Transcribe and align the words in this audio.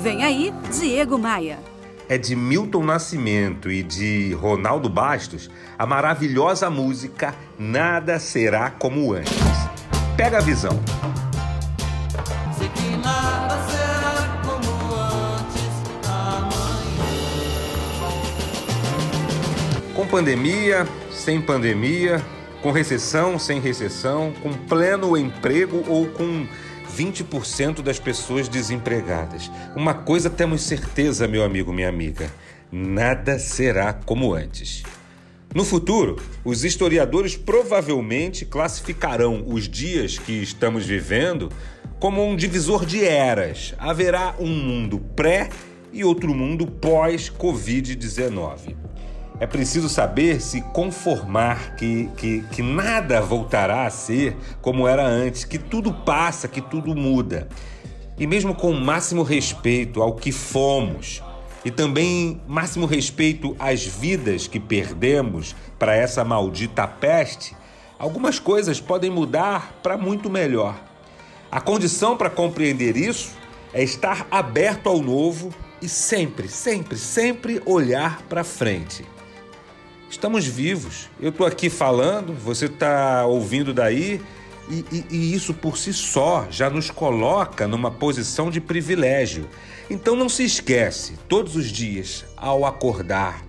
Vem 0.00 0.22
aí, 0.22 0.54
Diego 0.78 1.18
Maia. 1.18 1.58
É 2.08 2.16
de 2.16 2.36
Milton 2.36 2.84
Nascimento 2.84 3.68
e 3.68 3.82
de 3.82 4.32
Ronaldo 4.34 4.88
Bastos 4.88 5.50
a 5.76 5.84
maravilhosa 5.84 6.70
música 6.70 7.34
Nada 7.58 8.20
Será 8.20 8.70
Como 8.70 9.12
Antes. 9.12 9.34
Pega 10.16 10.38
a 10.38 10.40
visão. 10.40 10.78
Com 19.94 20.06
pandemia, 20.06 20.86
sem 21.10 21.42
pandemia, 21.42 22.24
com 22.62 22.70
recessão, 22.70 23.36
sem 23.36 23.60
recessão, 23.60 24.32
com 24.40 24.52
pleno 24.52 25.16
emprego 25.16 25.82
ou 25.88 26.06
com 26.06 26.46
20% 26.96 27.82
das 27.82 27.98
pessoas 27.98 28.48
desempregadas. 28.48 29.50
Uma 29.76 29.94
coisa 29.94 30.30
temos 30.30 30.62
certeza, 30.62 31.28
meu 31.28 31.44
amigo, 31.44 31.72
minha 31.72 31.88
amiga: 31.88 32.30
nada 32.70 33.38
será 33.38 33.92
como 33.92 34.34
antes. 34.34 34.82
No 35.54 35.64
futuro, 35.64 36.16
os 36.44 36.62
historiadores 36.62 37.36
provavelmente 37.36 38.44
classificarão 38.44 39.44
os 39.46 39.68
dias 39.68 40.18
que 40.18 40.42
estamos 40.42 40.84
vivendo 40.84 41.50
como 41.98 42.24
um 42.24 42.36
divisor 42.36 42.84
de 42.84 43.04
eras. 43.04 43.74
Haverá 43.78 44.34
um 44.38 44.48
mundo 44.48 44.98
pré 45.16 45.48
e 45.92 46.04
outro 46.04 46.34
mundo 46.34 46.66
pós-Covid-19. 46.66 48.76
É 49.40 49.46
preciso 49.46 49.88
saber 49.88 50.40
se 50.40 50.60
conformar 50.60 51.76
que, 51.76 52.10
que, 52.16 52.42
que 52.50 52.60
nada 52.60 53.20
voltará 53.20 53.86
a 53.86 53.90
ser 53.90 54.36
como 54.60 54.88
era 54.88 55.06
antes, 55.06 55.44
que 55.44 55.58
tudo 55.58 55.92
passa, 55.92 56.48
que 56.48 56.60
tudo 56.60 56.94
muda. 56.94 57.48
E 58.18 58.26
mesmo 58.26 58.52
com 58.52 58.72
o 58.72 58.80
máximo 58.80 59.22
respeito 59.22 60.02
ao 60.02 60.14
que 60.14 60.32
fomos 60.32 61.22
e 61.64 61.70
também 61.70 62.40
máximo 62.48 62.84
respeito 62.84 63.54
às 63.60 63.84
vidas 63.84 64.48
que 64.48 64.58
perdemos 64.58 65.54
para 65.78 65.94
essa 65.94 66.24
maldita 66.24 66.86
peste, 66.88 67.56
algumas 67.96 68.40
coisas 68.40 68.80
podem 68.80 69.10
mudar 69.10 69.78
para 69.84 69.96
muito 69.96 70.28
melhor. 70.28 70.74
A 71.50 71.60
condição 71.60 72.16
para 72.16 72.28
compreender 72.28 72.96
isso 72.96 73.36
é 73.72 73.84
estar 73.84 74.26
aberto 74.32 74.88
ao 74.88 75.00
novo 75.00 75.54
e 75.80 75.88
sempre, 75.88 76.48
sempre, 76.48 76.98
sempre 76.98 77.62
olhar 77.64 78.22
para 78.22 78.42
frente. 78.42 79.04
Estamos 80.10 80.46
vivos. 80.46 81.08
Eu 81.20 81.30
estou 81.30 81.46
aqui 81.46 81.68
falando, 81.68 82.32
você 82.32 82.66
está 82.66 83.26
ouvindo 83.26 83.74
daí, 83.74 84.20
e, 84.70 84.84
e, 84.92 85.04
e, 85.10 85.34
isso 85.34 85.54
por 85.54 85.78
si 85.78 85.92
só 85.92 86.46
já 86.50 86.68
nos 86.68 86.90
coloca 86.90 87.66
numa 87.66 87.90
posição 87.90 88.50
de 88.50 88.60
privilégio. 88.60 89.48
Então 89.88 90.14
não 90.14 90.28
se 90.28 90.44
esquece, 90.44 91.14
todos 91.28 91.56
os 91.56 91.66
dias, 91.66 92.24
ao 92.36 92.66
acordar, 92.66 93.42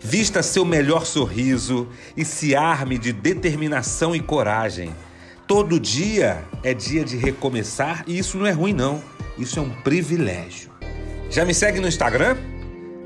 vista 0.00 0.42
seu 0.42 0.64
melhor 0.64 1.04
sorriso 1.04 1.88
e 2.16 2.24
se 2.24 2.54
arme 2.54 2.98
de 2.98 3.12
determinação 3.12 4.14
e 4.14 4.20
coragem. 4.20 4.94
Todo 5.46 5.80
dia 5.80 6.44
é 6.62 6.72
dia 6.72 7.04
de 7.04 7.16
recomeçar 7.16 8.04
e 8.06 8.16
isso 8.16 8.38
não 8.38 8.46
é 8.46 8.52
ruim, 8.52 8.72
não. 8.72 9.02
Isso 9.36 9.58
é 9.58 9.62
um 9.62 9.70
privilégio. 9.70 10.70
Já 11.28 11.44
me 11.44 11.54
segue 11.54 11.80
no 11.80 11.88
Instagram? 11.88 12.36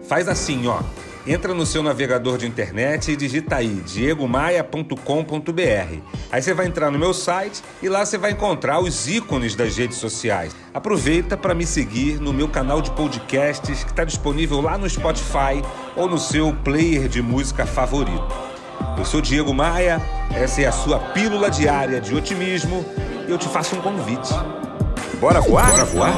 Faz 0.06 0.28
assim, 0.28 0.66
ó. 0.66 0.82
Entra 1.26 1.54
no 1.54 1.64
seu 1.64 1.82
navegador 1.82 2.36
de 2.36 2.46
internet 2.46 3.10
e 3.10 3.16
digita 3.16 3.56
aí 3.56 3.82
diegomaia.com.br. 3.86 5.98
Aí 6.30 6.42
você 6.42 6.52
vai 6.52 6.66
entrar 6.66 6.90
no 6.90 6.98
meu 6.98 7.14
site 7.14 7.62
e 7.82 7.88
lá 7.88 8.04
você 8.04 8.18
vai 8.18 8.32
encontrar 8.32 8.78
os 8.80 9.08
ícones 9.08 9.54
das 9.54 9.78
redes 9.78 9.96
sociais. 9.96 10.54
Aproveita 10.74 11.34
para 11.34 11.54
me 11.54 11.64
seguir 11.64 12.20
no 12.20 12.30
meu 12.30 12.46
canal 12.46 12.82
de 12.82 12.90
podcasts 12.90 13.84
que 13.84 13.90
está 13.90 14.04
disponível 14.04 14.60
lá 14.60 14.76
no 14.76 14.88
Spotify 14.88 15.62
ou 15.96 16.06
no 16.06 16.18
seu 16.18 16.54
player 16.62 17.08
de 17.08 17.22
música 17.22 17.64
favorito. 17.64 18.28
Eu 18.98 19.04
sou 19.06 19.22
Diego 19.22 19.54
Maia, 19.54 20.02
essa 20.34 20.60
é 20.60 20.66
a 20.66 20.72
sua 20.72 20.98
pílula 20.98 21.50
diária 21.50 22.02
de 22.02 22.14
otimismo 22.14 22.84
e 23.26 23.30
eu 23.30 23.38
te 23.38 23.48
faço 23.48 23.76
um 23.76 23.80
convite. 23.80 24.34
Bora 25.18 25.40
voar? 25.40 25.70
Bora 25.70 25.84
voar? 25.86 26.14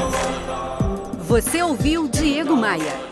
Você 1.27 1.63
ouviu 1.63 2.09
Diego 2.09 2.57
Maia. 2.57 3.07